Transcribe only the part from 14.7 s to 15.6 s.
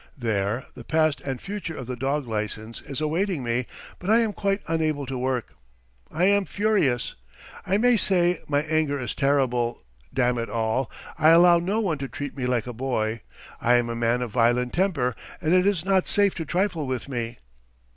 temper, and